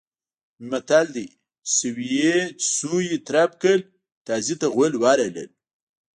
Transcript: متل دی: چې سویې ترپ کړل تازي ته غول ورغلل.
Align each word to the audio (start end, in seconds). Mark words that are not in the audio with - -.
متل 0.69 1.07
دی: 1.15 1.27
چې 2.57 2.67
سویې 2.77 3.15
ترپ 3.27 3.51
کړل 3.61 3.81
تازي 4.27 4.55
ته 4.61 4.67
غول 4.73 4.93
ورغلل. 5.03 5.49